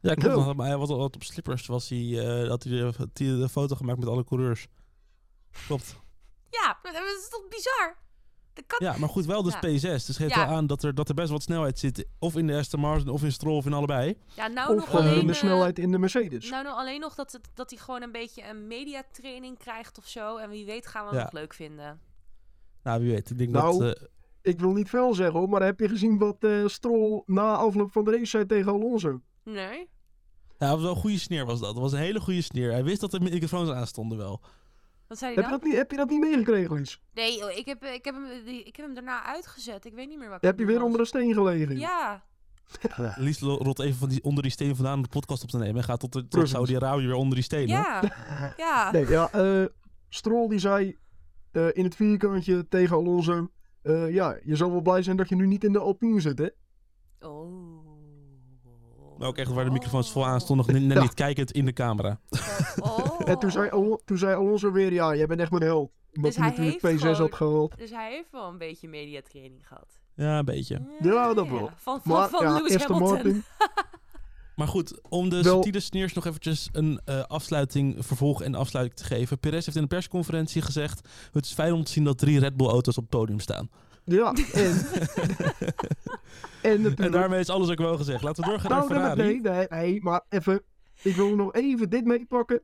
[0.00, 0.36] Ja, klopt.
[0.36, 0.46] Oh.
[0.46, 1.66] nog, Maar hij was al op slippers.
[1.66, 4.66] Was hij, eh, had hij de, had hij de foto gemaakt met alle coureurs.
[5.66, 5.96] Klopt.
[6.50, 7.96] Ja, dat is toch bizar?
[8.52, 9.60] Dat kan Ja, maar goed, wel dus Ja.
[9.60, 10.06] P6.
[10.06, 10.46] Dus geeft Ja.
[10.46, 12.06] wel aan dat er, dat er best wat snelheid zit.
[12.18, 14.18] Of in de Aston Martin, of in Stroll, of in allebei.
[14.36, 15.26] Ja, nou nog Of eh, alleen...
[15.26, 16.50] de eh, snelheid in de Mercedes.
[16.50, 20.06] Nou, nou alleen nog dat, het, dat hij gewoon een beetje een mediatraining krijgt of
[20.06, 20.36] zo.
[20.36, 21.22] En wie weet gaan we hem Ja.
[21.24, 22.00] nog leuk vinden.
[22.82, 23.30] Nou, wie weet.
[23.30, 23.96] Ik denk Nou, dat...
[23.96, 24.02] eh,
[24.42, 27.92] Ik wil niet veel zeggen hoor, maar heb je gezien wat eh Stroll na afloop
[27.92, 29.20] van de race zei tegen Alonso?
[29.44, 29.88] Nee?
[30.58, 31.72] ja, dat was wel een goede sneer was dat.
[31.74, 32.70] Dat was een hele goede sneer.
[32.70, 34.40] Hij wist dat de microfoons aanstonden wel.
[35.10, 37.00] Wat zei Heb je, dat niet, heb je dat niet meegekregen, Lies?
[37.14, 39.84] Nee, joh, ik heb, ik, heb hem, ik heb hem daarna uitgezet.
[39.84, 41.68] Ik weet niet meer wat ik Heb je weer onder een steen gelegen?
[41.68, 41.78] was.
[41.78, 42.22] Ja.
[43.16, 45.76] Lies rolt even van die, onder die steen vandaan om de podcast op te nemen.
[45.76, 46.48] En gaat tot, de- tot.
[46.48, 47.68] Saudi-Arabië weer onder die steen.
[47.70, 47.78] hoor.
[47.78, 48.02] Ja.
[48.56, 48.90] Ja.
[48.90, 49.64] Nee, ja, eh
[50.08, 50.96] Stroll die zei
[51.52, 53.50] eh, in het vierkantje tegen Alonso.
[53.82, 56.38] Eh, ja, je zal wel blij zijn dat je nu niet in de Alpine zit,
[56.38, 56.48] hè?
[57.28, 57.89] Oh.
[59.20, 61.02] Ook echt waar de microfoons vol aan stonden, nog net Ja.
[61.02, 62.20] niet kijkend in de camera.
[62.80, 63.20] Oh.
[63.24, 65.90] En toen zei, Al- toen zei Alonso weer, ja, jij bent echt mijn held.
[66.14, 67.78] Omdat Dus hij natuurlijk heeft P6 had gewoon- gehaald.
[67.78, 69.86] Dus hij heeft wel een beetje mediatraining gehad.
[70.14, 70.82] Ja, een beetje.
[71.00, 71.70] Ja, dat wel.
[71.76, 73.42] Van, van, Maar van ja, Lewis Hamilton.
[74.56, 78.98] Maar goed, om de Wel- subtiele sneers nog eventjes een eh, afsluiting, vervolg en afsluiting
[78.98, 79.38] te geven.
[79.38, 82.56] Perez heeft in de persconferentie gezegd, het is fijn om te zien dat drie Red
[82.56, 83.70] Bull auto's op het podium staan.
[84.04, 84.32] Ja,
[86.62, 88.22] en, en daarmee is alles ook wel gezegd.
[88.22, 89.40] Laten we doorgaan Nou, naar Ferrari.
[89.40, 90.62] nee, nee, nee, maar even.
[91.02, 92.60] Ik wil nog even dit meepakken.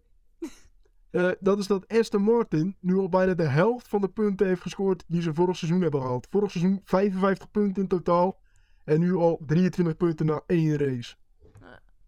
[1.11, 4.63] Eh, dat is dat Aston Martin nu al bijna de helft van de punten heeft
[4.63, 6.27] gescoord die ze vorig seizoen hebben gehaald.
[6.31, 8.39] Vorig seizoen 55 punten in totaal.
[8.85, 11.15] En nu al 23 punten na één race.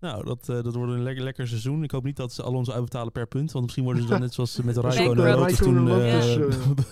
[0.01, 1.83] Nou, dat, eh, dat wordt een lekker, lekker seizoen.
[1.83, 3.53] Ik hoop niet dat ze Alonso uitbetalen per punt.
[3.53, 6.39] Want misschien worden ze dan net zoals met de Lotus toen Lotus,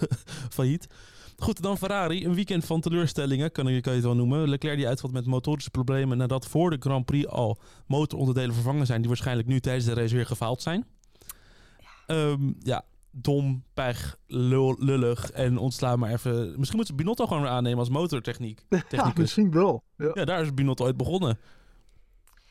[0.56, 0.86] failliet.
[1.38, 2.24] Goed, dan Ferrari.
[2.24, 4.48] Een weekend van teleurstellingen, kan je, kan je het wel noemen.
[4.48, 8.98] Leclerc die uitvalt met motorische problemen nadat voor de Grand Prix al motoronderdelen vervangen zijn
[9.00, 10.86] die waarschijnlijk nu tijdens de race weer gefaald zijn.
[12.06, 16.34] Ehm, ja, dom, pech, lul- lullig en ontslaan maar even.
[16.56, 18.64] Misschien moeten ze Binotto gewoon weer aannemen als motortechniek.
[18.88, 19.82] Ja, misschien wel.
[19.96, 21.38] Ja, Ja, daar is Binotto ooit begonnen.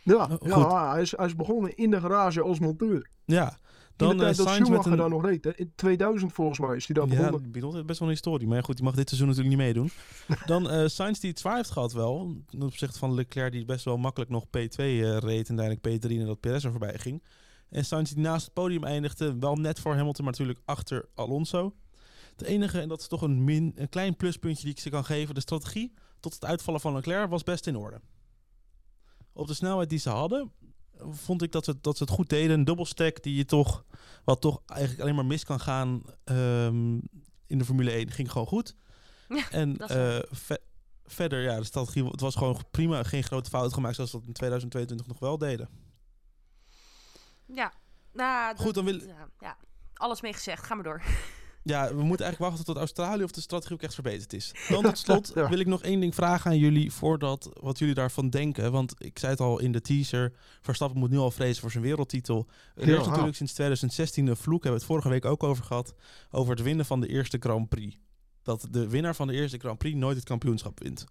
[0.04, 0.46] ja, Goed.
[0.48, 3.10] ja hij, is, hij is begonnen in de garage als monteur.
[3.26, 3.58] Ja,
[3.96, 4.98] Dan eh dat Schumacher een...
[4.98, 5.44] daar nog reed.
[5.44, 5.56] Hè.
[5.56, 7.74] In 2000 volgens mij is hij daar Ja, begonnen.
[7.74, 8.48] Heeft best wel een historie.
[8.48, 9.90] Maar ja, goed, die mag dit seizoen natuurlijk niet meedoen.
[10.46, 12.36] Dan eh Sainz die het zwaar heeft gehad wel.
[12.50, 15.50] Ten opzichte van Leclerc die best wel makkelijk nog P2 eh, reed.
[15.50, 17.24] En uiteindelijk P3 en dat Perez er voorbij ging.
[17.70, 19.38] En Sainz die naast het podium eindigde.
[19.40, 21.74] Wel net voor Hamilton, maar natuurlijk achter Alonso.
[22.36, 25.06] Het enige, en dat is toch een, min, een klein pluspuntje die ik ze kan
[25.06, 25.36] geven.
[25.36, 28.02] De strategie tot het uitvallen van Leclerc was best in orde.
[29.34, 30.52] Op de snelheid die ze hadden,
[31.10, 32.58] vond ik dat ze, dat ze het goed deden.
[32.58, 33.86] Een dubbelstack die je toch,
[34.24, 36.94] wat toch eigenlijk alleen maar mis kan gaan ehm,
[37.48, 38.76] in de Formule 1, ging gewoon goed.
[39.28, 40.62] Ja, en eh, ve-
[41.06, 43.04] verder, ja, de strategie, het was gewoon prima.
[43.04, 45.70] Geen grote fout gemaakt zoals we dat in 2022 nog wel deden.
[47.46, 47.74] Ja.
[48.14, 49.58] Nou, Goed, dan wil- ja, ja.
[49.94, 50.66] Alles mee gezegd.
[50.66, 51.02] Ga maar door.
[51.68, 54.52] Ja, we moeten eigenlijk wachten tot Australië of de strategie ook echt verbeterd is.
[54.70, 55.50] Dan tot slot Ja.
[55.50, 58.72] wil ik nog één ding vragen aan jullie voordat wat jullie daarvan denken.
[58.72, 61.84] Want ik zei het al in de teaser, Verstappen moet nu al vrezen voor zijn
[61.84, 62.48] wereldtitel.
[62.76, 65.94] Er is natuurlijk sinds 2016 een vloek, hebben we het vorige week ook over gehad,
[66.32, 67.98] over het winnen van de eerste Grand Prix.
[68.44, 71.06] Dat de winnaar van de eerste Grand Prix nooit het kampioenschap wint.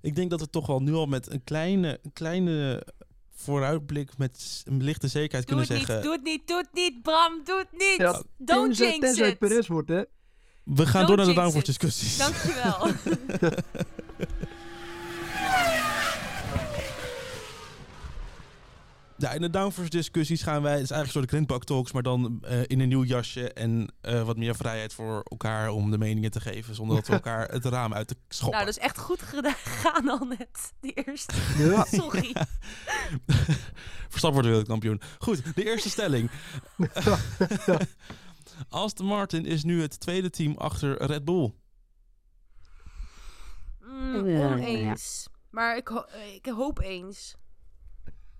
[0.00, 2.86] Ik denk dat we toch wel nu al met een kleine, kleine
[3.40, 5.94] vooruitblik met een lichte zekerheid Doe kunnen het zeggen...
[5.94, 7.40] niet, doe het niet, doe het niet, Bram.
[7.44, 7.96] Doe het niet.
[7.96, 9.38] Ja, Don't tenzij, jinx tenzij it.
[9.38, 10.02] Perez wordt, hè.
[10.64, 12.16] We gaan Don't door naar de downforce discussies.
[12.16, 12.86] Dankjewel.
[19.20, 22.02] Ja, in de downforce discussies gaan wij, het is eigenlijk een soort grindbak talks, maar
[22.02, 25.98] dan eh, in een nieuw jasje en eh, wat meer vrijheid voor elkaar om de
[25.98, 28.58] meningen te geven, zonder dat we elkaar het raam uit te schoppen.
[28.60, 30.72] nou, dat is echt goed gedaan gegaan al net.
[30.80, 31.34] Die eerste.
[31.58, 31.84] Ja.
[32.00, 32.34] Sorry.
[34.08, 35.00] Verstappen wordt wereldkampioen.
[35.18, 36.30] Goed, de eerste stelling.
[38.68, 41.52] Aston Martin is nu het tweede team achter Red Bull.
[43.80, 44.52] Mm, Ja.
[44.52, 45.28] oneens.
[45.50, 47.34] Maar ik, ho- ik hoop eens.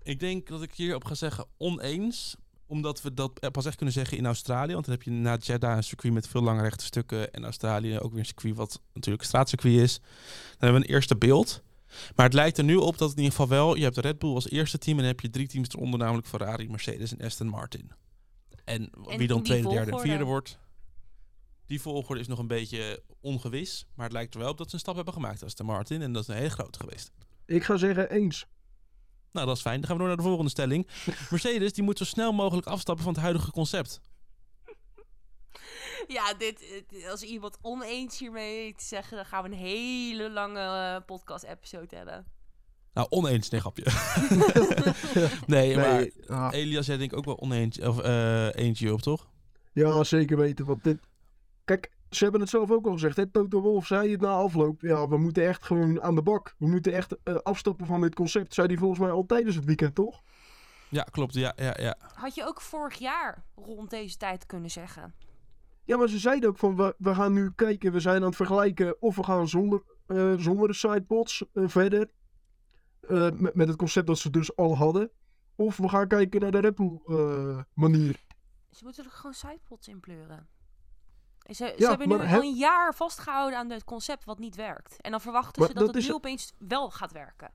[0.09, 2.35] Ik denk dat ik hierop ga zeggen oneens.
[2.65, 4.73] Omdat we dat pas echt kunnen zeggen in Australië.
[4.73, 7.31] Want dan heb je na Jeddah een circuit met veel lange rechte stukken.
[7.33, 9.99] En Australië ook weer een circuit wat natuurlijk een straatcircuit is.
[9.99, 10.09] Dan
[10.59, 11.63] hebben we een eerste beeld.
[12.15, 13.75] Maar het lijkt er nu op dat het in ieder geval wel...
[13.75, 15.99] Je hebt Red Bull als eerste team en dan heb je drie teams eronder.
[15.99, 17.91] Namelijk Ferrari, Mercedes en Aston Martin.
[18.63, 20.59] En, En wie dan tweede, derde en vierde wordt...
[21.65, 23.85] Die volgorde is nog een beetje ongewis.
[23.95, 25.43] Maar het lijkt er wel op dat ze een stap hebben gemaakt.
[25.43, 26.01] Aston Martin.
[26.01, 27.11] En dat is een hele grote geweest.
[27.45, 28.47] Ik ga zeggen eens.
[29.31, 29.79] Nou, dat is fijn.
[29.79, 30.87] Dan gaan we door naar de volgende stelling.
[31.29, 34.01] Mercedes die moet zo snel mogelijk afstappen van het huidige concept.
[36.07, 41.95] Ja, dit, als iemand oneens hiermee te zeggen, dan gaan we een hele lange podcast-episode
[41.95, 42.25] hebben.
[42.93, 43.85] Nou, oneens, nee, grapje.
[45.47, 49.27] nee, maar ah, Elias, jij denk ik ook wel oneens, of eh eentje op, toch?
[49.73, 50.65] ja, zeker weten.
[50.65, 50.99] Want dit...
[51.65, 53.17] Kijk, ze hebben het zelf ook al gezegd.
[53.17, 53.27] Hè?
[53.27, 54.81] Toto Wolf zei het na afloop.
[54.81, 56.55] Ja, we moeten echt gewoon aan de bak.
[56.57, 58.53] We moeten echt eh, afstappen van dit concept.
[58.53, 60.21] Zei hij volgens mij al tijdens het weekend, toch?
[60.89, 61.33] Ja, klopt.
[61.33, 61.97] Ja, ja, ja.
[62.13, 65.13] Had je ook vorig jaar rond deze tijd kunnen zeggen.
[65.83, 68.35] Ja, maar ze zeiden ook van, we, we gaan nu kijken, we zijn aan het
[68.35, 72.09] vergelijken of we gaan zonder, eh, zonder de sidepods eh, verder.
[72.99, 75.11] Eh, met, met het concept dat ze dus al hadden.
[75.55, 78.25] Of we gaan kijken naar de Red Bull eh, manier.
[78.71, 80.47] Ze moeten er gewoon sidepods in pleuren.
[81.49, 85.01] Ze, ze Ja, hebben nu al een jaar vastgehouden aan het concept wat niet werkt.
[85.01, 87.51] En dan verwachten Maar ze dat, dat het nu opeens wel gaat werken.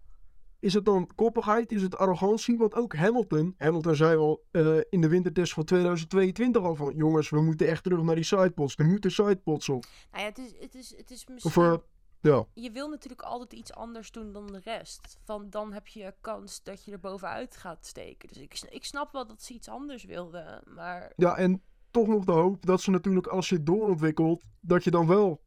[0.59, 1.72] Is het dan koppigheid?
[1.72, 2.59] Is het arrogantie?
[2.59, 6.94] Want ook Hamilton, Hamilton zei al eh, in de wintertest van 2022 al van...
[6.96, 8.74] Jongens, we moeten echt terug naar die sidepods.
[8.76, 9.85] Er moeten sidepods op.
[10.11, 11.62] Nou ja, het is, het is, het is Of, misschien...
[11.62, 11.74] eh,
[12.20, 12.44] ja.
[12.54, 15.18] je wil natuurlijk altijd iets anders doen dan de rest.
[15.24, 18.28] Van dan heb je kans dat je er bovenuit gaat steken.
[18.28, 20.62] Dus ik, ik snap wel dat ze iets anders wilden.
[20.74, 21.62] Maar ja, en
[21.94, 24.42] toch nog de hoop dat ze natuurlijk als je het doorontwikkelt...
[24.61, 25.40] dat je dan wel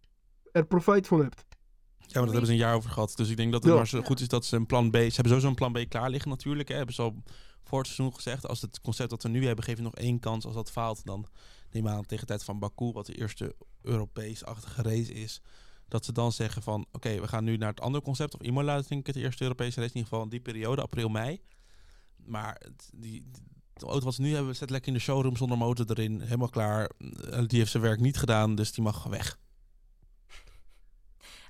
[0.51, 1.45] er profijt van hebt.
[1.97, 3.13] Ja, maar dat hebben ze een jaar over gehad.
[3.15, 3.77] Dus ik denk dat het Ja.
[3.77, 4.95] maar zo goed is dat ze een plan B...
[4.95, 6.69] Ze hebben sowieso een plan B klaar liggen natuurlijk.
[6.69, 6.75] Hè.
[6.75, 7.23] Hebben ze al
[7.63, 8.47] voor het seizoen gezegd.
[8.47, 10.45] Als het concept dat we nu hebben, geef je nog één kans.
[10.45, 11.27] Als dat faalt, dan
[11.71, 12.91] neem aan tegen de tijd van Baku...
[12.91, 15.41] wat de eerste Europees-achtige race is...
[15.88, 16.86] dat ze dan zeggen van...
[16.91, 18.33] oké, we gaan nu naar het andere concept.
[18.33, 19.91] Of Imola, denk ik, het eerste Europese race.
[19.93, 21.41] In ieder geval in die periode, april, mei.
[22.25, 22.62] Maar
[22.93, 23.31] die,
[23.79, 26.21] de auto wat ze nu hebben, zet lekker in de showroom zonder motor erin.
[26.21, 26.89] Helemaal klaar.
[27.31, 29.37] Eh, Die heeft zijn werk niet gedaan, dus die mag weg.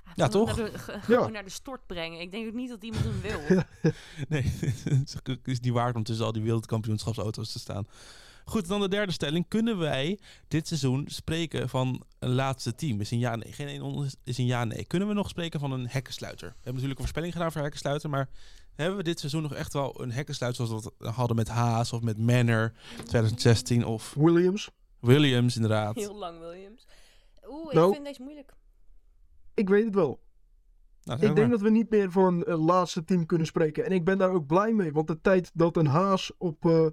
[0.04, 0.56] ah, Ja, gewoon toch?
[0.56, 1.30] Naar de, ge- gewoon Ja.
[1.32, 2.20] naar de stort brengen.
[2.20, 3.40] Ik denk ook niet dat iemand hem wil.
[4.28, 4.42] Nee,
[5.22, 7.86] het is niet waard om tussen al die wereldkampioenschapsauto's te staan.
[8.48, 9.48] Goed, dan de derde stelling.
[9.48, 13.00] Kunnen wij dit seizoen spreken van een laatste team?
[13.00, 13.52] Is een ja, nee.
[13.52, 14.84] Geen één onder- is een ja, nee.
[14.84, 16.48] Kunnen we nog spreken van een hekkensluiter?
[16.48, 18.28] We hebben natuurlijk een voorspelling gedaan voor hekkensluiter, maar
[18.74, 21.92] hebben we dit seizoen nog echt wel een hekkensluiter zoals we dat hadden met Haas
[21.92, 22.72] of met Manor
[23.04, 25.94] 2016 of Williams, Williams inderdaad?
[25.94, 26.86] Heel lang, Williams.
[27.48, 28.52] Oeh, ik Nou, vind deze moeilijk.
[29.54, 30.20] ik weet het wel.
[31.02, 31.48] Nou, Ik denk maar.
[31.48, 33.84] dat we niet meer van een laatste team kunnen spreken.
[33.84, 34.92] En ik ben daar ook blij mee.
[34.92, 36.86] Want de tijd dat een Haas op, eh,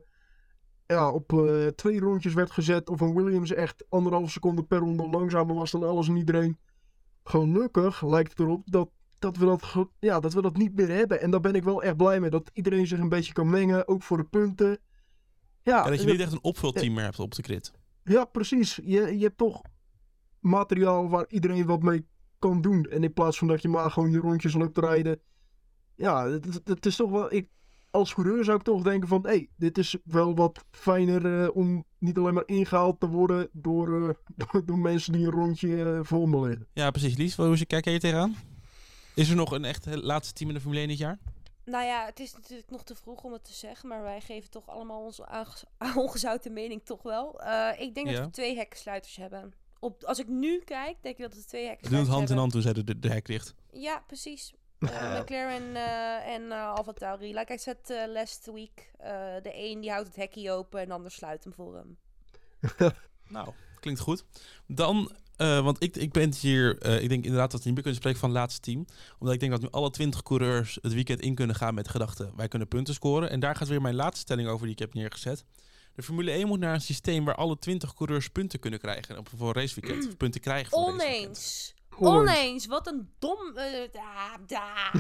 [0.88, 2.90] ja, op eh, twee rondjes werd gezet.
[2.90, 6.58] Of een Williams echt anderhalf seconde per ronde langzamer was dan alles en iedereen.
[7.24, 11.22] Gelukkig lijkt het erop dat, dat, we dat, ja, dat we dat niet meer hebben.
[11.22, 12.30] En daar ben ik wel echt blij mee.
[12.30, 13.88] Dat iedereen zich een beetje kan mengen.
[13.88, 14.70] Ook voor de punten.
[14.70, 14.78] Ja,
[15.78, 17.72] Ja, dat je en niet echt een opvulteam meer hebt op de crit.
[18.04, 18.76] ja, precies.
[18.76, 19.62] Je, je hebt toch
[20.40, 22.08] materiaal waar iedereen wat mee
[22.40, 22.84] kan doen.
[22.86, 25.20] En in plaats van dat je maar gewoon je rondjes loopt te rijden.
[25.96, 27.34] Ja, het, het- het is toch wel...
[27.34, 27.50] Ik,
[27.96, 29.22] als coureur zou ik toch denken van...
[29.22, 33.50] Hé, hey, dit is wel wat fijner eh, om niet alleen maar ingehaald te worden
[33.52, 36.68] door, eh, door, door mensen die een rondje eh, voor me liggen.
[36.74, 37.18] Ja, precies.
[37.18, 38.36] Lies, hoe kijk jij tegenaan?
[39.16, 41.20] Is er nog een echt laatste team in de Formule 1 dit jaar?
[41.66, 44.50] Nou ja, het is natuurlijk nog te vroeg om het te zeggen, maar wij geven
[44.50, 45.26] toch allemaal onze
[45.96, 47.42] ongezouten mening toch wel.
[47.42, 48.14] Eh, ik denk Ja.
[48.14, 49.54] dat we twee hekkensluiters hebben.
[49.80, 52.30] Op, als ik nu kijk, denk ik dat we twee We doen het hekkensluiters hand
[52.30, 52.38] in hebben.
[52.38, 53.56] hand toen zeiden de, de hek dicht.
[53.72, 54.54] Ja, precies.
[54.90, 57.34] Eh, McLaren eh, en eh Alfa Tauri.
[57.34, 58.92] Like I said last week,
[59.44, 61.98] de een die houdt het hekje open en de ander sluit hem voor hem.
[63.28, 64.26] Nou, klinkt goed.
[64.68, 68.20] Dan, want ik, ik ben hier, ik denk inderdaad dat we niet meer kunnen spreken
[68.20, 68.86] van het laatste team.
[69.20, 71.92] Omdat ik denk dat nu alle 20 coureurs het weekend in kunnen gaan met de
[71.92, 73.30] gedachte, wij kunnen punten scoren.
[73.30, 75.46] En daar gaat weer mijn laatste stelling over die ik heb neergezet.
[75.96, 79.30] De Formule 1 moet naar een systeem waar alle 20 coureurs punten kunnen krijgen op
[79.36, 80.06] voor een raceweekend.
[80.08, 80.80] Of punten krijgen voor.
[80.80, 81.74] Oneens.
[82.00, 82.30] Oneens.
[82.30, 82.66] Oneens.
[82.66, 83.56] Wat een dom.
[83.58, 84.92] eh, da, da.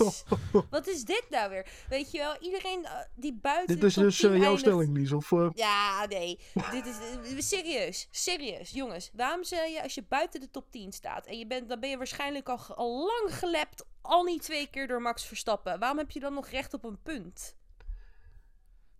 [0.70, 1.66] Wat is dit nou weer?
[1.88, 3.66] Weet je wel, iedereen eh, die buiten.
[3.66, 5.12] Dit de is dus 10 eh, jouw eindigt- stelling, Lies.
[5.12, 6.38] Of, eh, Ja, nee.
[6.70, 6.86] Dit
[7.36, 8.08] is serieus.
[8.10, 9.10] Serieus, jongens.
[9.14, 11.90] Waarom zeg je als je buiten de top 10 staat en je bent, dan ben
[11.90, 15.78] je waarschijnlijk al, al lang gelept, al niet twee keer door Max Verstappen.
[15.78, 17.56] Waarom heb je dan nog recht op een punt?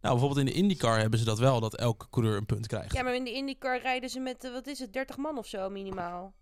[0.00, 2.92] Nou, bijvoorbeeld in de IndyCar hebben ze dat wel, dat elke coureur een punt krijgt.
[2.92, 5.68] Ja, maar in de IndyCar rijden ze met, wat is het, 30 man of zo
[5.70, 6.34] minimaal.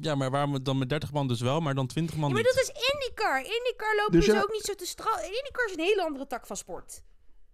[0.00, 2.44] Ja, maar waarom dan met 30 man dus wel, maar dan 20 man Ja, maar
[2.44, 2.54] niet?
[2.54, 3.38] dat is IndyCar.
[3.38, 5.16] IndyCar lopen Dus ze ja- ook niet zo te straal.
[5.18, 7.02] IndyCar is een hele andere tak van sport.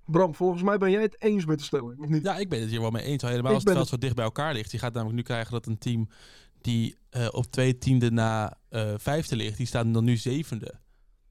[0.07, 2.23] Bram, volgens mij ben jij het eens met de stelling, of niet?
[2.25, 3.23] Ja, ik ben het hier wel mee eens.
[3.23, 4.70] Al Helemaal Ik als het veld zo dicht bij elkaar ligt.
[4.70, 6.09] Je gaat namelijk nu krijgen dat een team
[6.61, 10.75] die eh, op twee tiende na eh, vijfde ligt, die staat dan nu zevende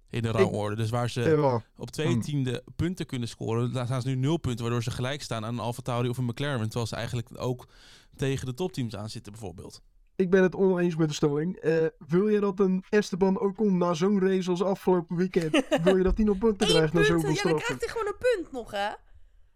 [0.10, 0.76] in de rangorde.
[0.76, 1.64] Dus waar ze Ja.
[1.78, 2.22] op twee Hmm.
[2.22, 5.54] tiende punten kunnen scoren, daar staan ze nu nul punten, waardoor ze gelijk staan aan
[5.54, 6.62] een Alfa Tauri of een McLaren.
[6.64, 7.68] Terwijl ze eigenlijk ook
[8.16, 9.82] tegen de topteams aan zitten bijvoorbeeld.
[10.16, 11.56] Ik ben het oneens met de stelling.
[11.58, 15.52] Eh, wil je dat een Esteban Ocon na zo'n race als afgelopen weekend...
[15.84, 17.06] wil je dat hij nog punten krijgt na punt.
[17.12, 17.62] zoveel Ja, dan straffen?
[17.64, 18.90] krijgt hij gewoon een punt nog, hè?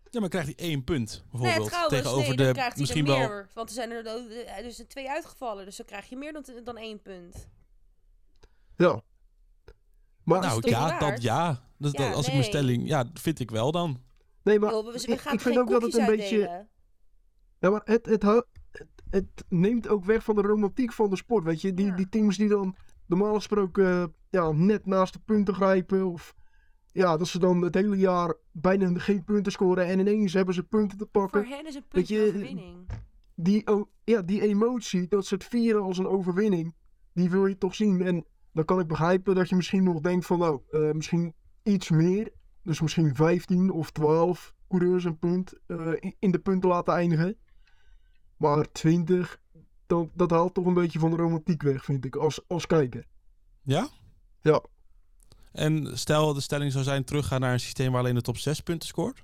[0.10, 2.82] Ja, maar krijgt hij één punt Nee, bijvoorbeeld trouwens, tegenover nee, dan de krijgt hij
[2.82, 3.18] misschien wel.
[3.18, 3.48] meer.
[3.54, 4.04] Want er zijn er
[4.64, 5.66] dus er twee uitgevallen.
[5.66, 7.50] Dus dan krijg je meer dan, dan één punt.
[8.76, 9.02] Ja.
[10.24, 11.66] Maar Nou toch ja, dat ja.
[11.78, 12.42] Dat, Ja, dat- als ik nee.
[12.42, 14.02] mijn stelling, ja, vind ik wel dan.
[14.44, 16.68] nee, maar Joh, we, we ik, gaan ik vind ook dat het een beetje...
[17.60, 18.46] Ja, maar het, het,
[19.10, 21.44] het, neemt ook weg van de romantiek van de sport.
[21.44, 21.96] Weet je, die, Ja.
[21.96, 26.06] die teams die dan normaal gesproken eh, ja, net naast de punten grijpen.
[26.06, 26.36] Of
[26.92, 29.86] ja, dat ze dan het hele jaar bijna geen punten scoren.
[29.86, 31.46] En ineens hebben ze punten te pakken.
[31.46, 32.90] Voor hen is een puntje je, overwinning.
[33.36, 36.76] die, o- ja, die emotie, dat ze het vieren als een overwinning,
[37.14, 38.02] die wil je toch zien.
[38.02, 40.62] En dan kan ik begrijpen dat je misschien nog denkt van, nou,
[40.94, 42.32] misschien iets meer.
[42.64, 47.38] Dus misschien 15 of 12 coureurs een punt eh, in de punten laten eindigen.
[48.38, 49.40] Maar 20,
[49.86, 53.06] dat, dat haalt toch een beetje van de romantiek weg, vind ik, als, als kijker.
[53.62, 53.88] Ja?
[54.42, 54.62] Ja.
[55.52, 58.62] En stel de stelling zou zijn teruggaan naar een systeem waar alleen de top 6
[58.62, 59.24] punten scoort.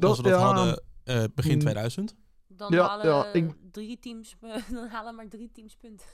[0.00, 1.60] Als we dat ja, hadden eh, begin mm.
[1.60, 2.14] 2000.
[2.48, 4.36] Dan Ja, halen ja, ik- drie teams,
[4.72, 6.06] dan halen maar drie teams punten.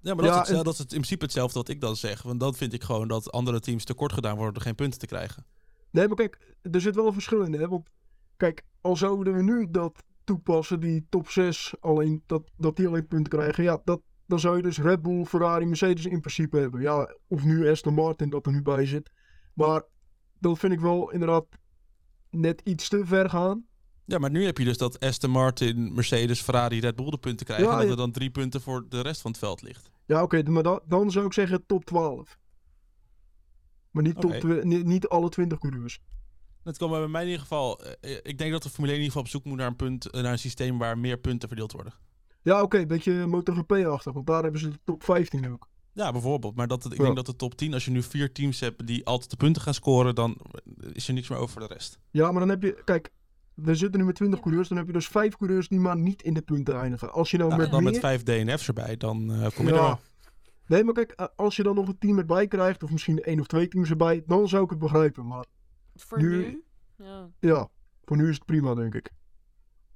[0.00, 1.80] Ja, maar dat, Ja, is hetzelfde, en- dat is het, in principe hetzelfde wat ik
[1.80, 2.22] dan zeg.
[2.22, 5.06] Want dan vind ik gewoon dat andere teams tekort gedaan worden door geen punten te
[5.06, 5.46] krijgen.
[5.90, 7.52] Nee, maar kijk, er zit wel een verschil in.
[7.52, 7.68] Hè?
[7.68, 7.88] Want
[8.36, 13.06] kijk, al zouden we nu dat toepassen, die top 6, alleen, dat, dat die alleen
[13.06, 13.64] punten krijgen.
[13.64, 16.80] Ja, dat, dan zou je dus Red Bull, Ferrari, Mercedes in principe hebben.
[16.80, 19.10] Ja, of nu Aston Martin dat er nu bij zit.
[19.54, 19.82] Maar
[20.38, 21.46] dat vind ik wel inderdaad
[22.30, 23.66] net iets te ver gaan.
[24.04, 27.46] Ja, maar nu heb je dus dat Aston Martin, Mercedes, Ferrari, Red Bull de punten
[27.46, 27.66] krijgen.
[27.66, 27.90] Ja, en dat ja.
[27.90, 29.90] er dan drie punten voor de rest van het veld ligt.
[30.06, 32.38] Ja, oké, maar da- dan zou ik zeggen top 12.
[33.90, 36.00] Maar top niet, niet alle 20 coureurs.
[36.66, 37.80] Dat kan bij mij in ieder geval.
[38.00, 39.76] eh, ik denk dat de Formule 1 in ieder geval op zoek moet naar een,
[39.76, 41.92] punt, eh, naar een systeem waar meer punten verdeeld worden.
[42.42, 45.68] Ja, oké, een beetje MotoGP-achtig, want daar hebben ze de top 15 ook.
[45.92, 46.54] Ja, bijvoorbeeld.
[46.56, 47.04] Maar dat, het- ik Ja.
[47.04, 49.62] denk dat de top 10, als je nu vier teams hebt die altijd de punten
[49.62, 50.36] gaan scoren, dan
[50.92, 51.98] is er niks meer over voor de rest.
[52.10, 53.10] Ja, maar dan heb je, kijk,
[53.54, 54.44] we zitten nu met 20 Ja.
[54.44, 57.12] coureurs, dan heb je dus 5 coureurs die maar niet in de punten eindigen.
[57.12, 57.92] Als je nou Nou, met dan meer...
[57.92, 59.82] met vijf DNF's erbij, dan eh, kom je er Ja.
[59.82, 59.98] wel.
[60.66, 63.40] Nee, maar kijk, eh, als je dan nog een team erbij krijgt, of misschien één
[63.40, 65.26] of twee teams erbij, dan zou ik het begrijpen.
[65.26, 65.44] Maar
[65.96, 66.64] Voor Nu- nu?
[67.06, 67.28] Ja.
[67.40, 67.68] ja,
[68.04, 69.10] voor nu is het prima, denk ik.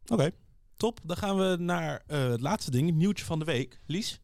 [0.07, 0.31] Oké,
[0.77, 0.99] top.
[1.03, 3.81] Dan gaan we naar eh, het laatste ding, het nieuwtje van de week.
[3.87, 4.21] Lies,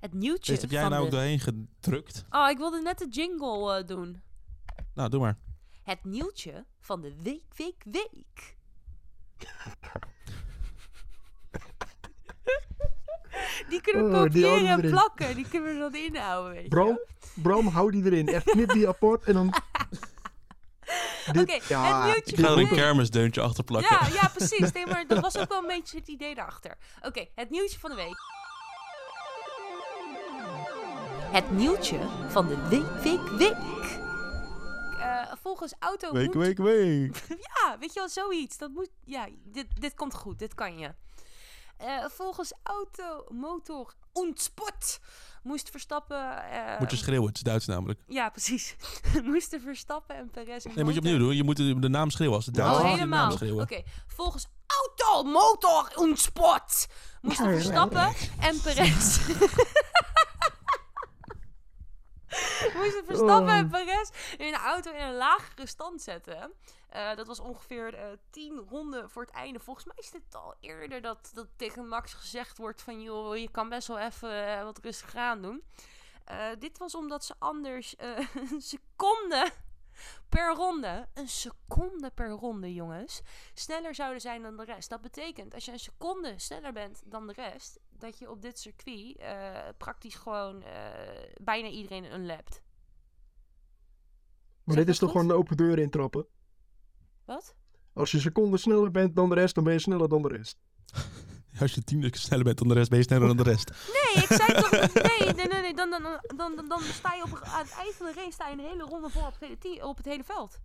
[0.00, 1.16] Het nieuwtje deze heb jij van nou ook de...
[1.16, 2.24] doorheen gedrukt.
[2.30, 4.22] Oh, ik wilde net de jingle eh, doen.
[4.94, 5.38] Nou, doe maar.
[5.82, 8.56] Het nieuwtje van de week, week, week.
[13.68, 15.34] Die kunnen we Oh, die kopiëren en plakken.
[15.36, 17.06] Die kunnen we dan inhouden, weet je Bram, wel.
[17.34, 18.28] Bram, hou die erin.
[18.28, 19.54] Echt knip die apart en dan...
[21.40, 23.96] Oké, het nieuwtje Ik ga er een kermisdeuntje achter plakken.
[24.00, 24.72] Ja, ja, precies.
[24.72, 26.76] Nee, maar dat was ook wel een beetje het idee daarachter.
[27.02, 28.18] Oké, het nieuwtje van de week.
[31.32, 33.56] Het nieuwtje van de week, week, week.
[35.00, 37.22] Eh, volgens Auto Week, moet- week, week.
[37.54, 38.58] Ja, weet je wel, zoiets.
[38.58, 40.94] Dat moet, ja, dit, dit komt goed, dit kan je.
[41.76, 43.24] Eh, volgens Auto,
[44.34, 45.00] Sport
[45.42, 46.50] moest Verstappen...
[46.50, 48.00] eh, Moet je schreeuwen, het is Duits namelijk.
[48.06, 48.76] Ja, precies.
[49.24, 50.64] moesten Verstappen en Perez...
[50.64, 51.36] Nee, moet je opnieuw doen.
[51.36, 53.60] Je moet de, naam schreeuwen als het Duits Oh, de naam helemaal.
[53.62, 56.86] Oké, volgens Auto, Motor und Sport
[57.20, 59.18] moesten Verstappen en Perez...
[62.82, 63.70] moesten Verstappen en Oh.
[63.70, 66.52] Perez in de auto in een lagere stand zetten.
[66.90, 69.60] Eh, dat was ongeveer eh, tien ronden voor het einde.
[69.60, 73.02] Volgens mij is dit al eerder dat, dat tegen Max gezegd wordt van...
[73.02, 75.62] joh, je kan best wel even eh, wat rustig aan doen.
[76.58, 77.94] Dit was omdat ze anders
[78.50, 79.50] een seconde
[80.28, 83.22] per ronde, een seconde per ronde, jongens,
[83.54, 84.88] sneller zouden zijn dan de rest.
[84.88, 88.58] Dat betekent, als je een seconde sneller bent dan de rest, dat je op dit
[88.58, 89.16] circuit
[89.76, 90.64] praktisch gewoon
[91.40, 92.60] bijna iedereen unlapt.
[94.64, 95.20] Maar Zeg dit is toch goed?
[95.20, 96.26] gewoon een open deur intrappen?
[97.24, 97.54] Wat?
[97.92, 100.28] Als je een seconde sneller bent dan de rest, dan ben je sneller dan de
[100.28, 100.56] rest.
[101.60, 103.70] Als je tien keer sneller bent dan de rest, ben je sneller dan de rest.
[104.14, 104.70] Nee, ik zei toch...
[105.18, 106.02] Nee, nee, nee, nee dan, dan,
[106.36, 108.52] dan, dan, dan sta je op, een- aan het eind van de race sta je
[108.52, 110.58] een hele ronde voor op het hele, op het hele veld.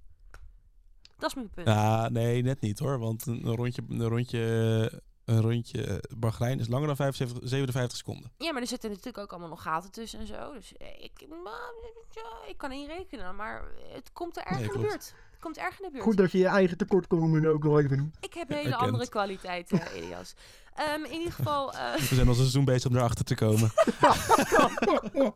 [1.18, 1.68] Dat is mijn punt.
[1.68, 3.00] Ja, nee, net niet hoor.
[3.00, 8.32] Want een rondje, een rondje, een rondje Bahrein is langer dan 75, 57 seconden.
[8.38, 10.54] Ja, maar er zitten natuurlijk ook allemaal nog gaten tussen en zo.
[10.54, 11.74] Dus eh, ik, maar,
[12.10, 15.14] ja, ik kan niet rekenen, maar het komt er erg Nee, in de buurt.
[15.32, 16.04] Het komt erg in de buurt.
[16.04, 18.18] Goed dat je je eigen tekortkomingen ook nog even noemt.
[18.20, 18.82] Ik heb hele Erkend.
[18.82, 20.34] andere kwaliteiten, Elias.
[20.74, 23.72] Ehm, in ieder geval, eh, We zijn al een seizoen bezig om erachter te komen.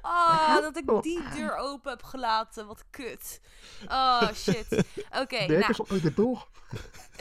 [0.00, 2.66] ah, dat ik die deur open heb gelaten.
[2.66, 3.40] Wat kut.
[3.88, 4.84] Oh, shit.
[5.22, 6.48] Oké, nou, is al uit het toch?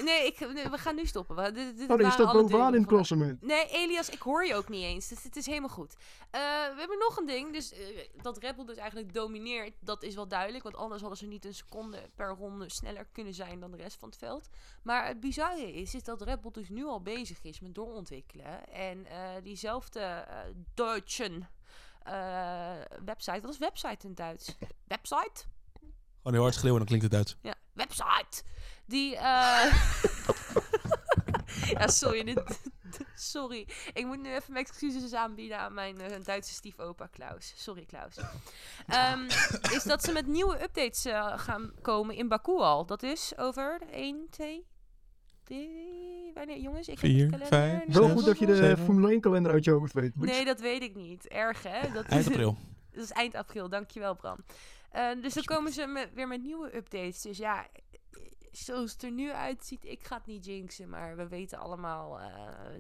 [0.03, 1.36] nee, ik, nee, we gaan nu stoppen.
[1.36, 3.41] We, dit, dit Oh, staat bovenaan deuren in het klassement.
[3.41, 5.08] Nee, Elias, ik hoor je ook niet eens.
[5.08, 5.95] Dus het is helemaal goed.
[6.30, 7.53] Eh, we hebben nog een ding.
[7.53, 7.80] Dus eh,
[8.21, 10.63] dat Red Bull dus eigenlijk domineert, dat is wel duidelijk.
[10.63, 13.99] Want anders hadden ze niet een seconde per ronde sneller kunnen zijn dan de rest
[13.99, 14.49] van het veld.
[14.84, 18.67] Maar het bizarre is, is dat Red Bull dus nu al bezig is met doorontwikkelen.
[18.67, 20.39] En eh, diezelfde eh
[22.08, 22.72] Eh,
[23.06, 24.56] website, wat is website in het Duits?
[24.88, 25.46] Website?
[26.17, 27.38] Gewoon heel hard schreeuwen, dan klinkt het Duits.
[27.41, 28.43] Ja, website.
[28.86, 29.22] Die, eh
[31.80, 32.24] ja, sorry.
[32.24, 32.60] Dit,
[33.15, 33.67] sorry.
[33.93, 37.54] Ik moet nu even mijn excuses aanbieden aan mijn eh, Duitse stiefopa Klaus.
[37.56, 38.15] Sorry, Klaus.
[38.88, 39.24] Ehm,
[39.72, 41.06] is dat ze met nieuwe updates
[41.41, 42.86] gaan komen in Baku al.
[42.86, 44.65] Dat is over 1, 2,
[45.43, 46.07] 3...
[46.38, 46.88] Wanneer, jongens?
[46.88, 48.78] Ik Vier, heb de kalender vijf, Wel goed dat je de.
[48.78, 50.15] Formule 1 kalender uit je hoofd weet.
[50.15, 51.28] Nee, dat weet ik niet.
[51.28, 51.91] Erg, hè?
[51.91, 52.58] Dat Eind april.
[52.93, 54.38] dat is eind april, dankjewel Bram.
[54.91, 57.21] Eh, dus dan komen ze met, weer met nieuwe updates.
[57.21, 57.67] Dus ja,
[58.52, 62.26] zoals het er nu uitziet, ik ga het niet jinxen, maar we weten allemaal eh,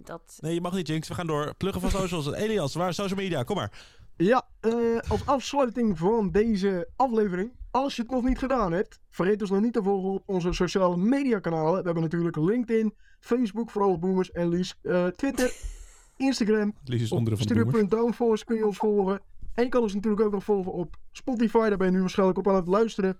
[0.03, 0.37] dat...
[0.39, 1.07] Nee, je mag niet jinx.
[1.07, 1.53] We gaan door.
[1.55, 2.31] Pluggen van socials.
[2.31, 3.43] Elias, waar is social media?
[3.43, 3.71] Kom maar.
[4.17, 4.71] Ja, eh,
[5.07, 7.51] als afsluiting van deze aflevering.
[7.71, 10.53] Als je het nog niet gedaan hebt, vergeet ons nog niet te volgen op onze
[10.53, 11.77] sociale media kanalen.
[11.77, 15.53] We hebben natuurlijk LinkedIn, Facebook voor alle boomers en Lies, eh, Twitter,
[16.27, 16.73] Instagram.
[16.83, 17.39] Lies is.
[17.39, 19.21] Studio.downforce kun je ons volgen.
[19.53, 21.69] En je kan ons natuurlijk ook nog volgen op Spotify.
[21.69, 23.17] Daar ben je nu waarschijnlijk op aan het luisteren.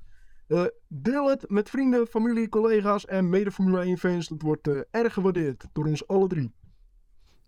[0.47, 4.27] Eh, deel het met vrienden, familie, collega's en mede Formule 1 fans.
[4.27, 6.53] Dat wordt erg gewaardeerd door ons alle drie.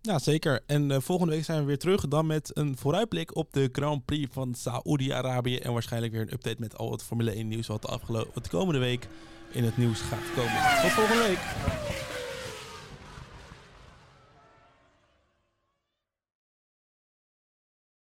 [0.02, 0.60] Ja, zeker.
[0.66, 2.08] En eh, volgende week zijn we weer terug.
[2.08, 5.56] Dan met een vooruitblik op de Grand Prix van Saoedi-Arabië.
[5.56, 8.44] En waarschijnlijk weer een update met al het Formule 1 nieuws wat de, afgelopen, wat
[8.44, 9.08] de komende week
[9.50, 10.82] in het nieuws gaat komen.
[10.82, 11.38] Tot volgende week.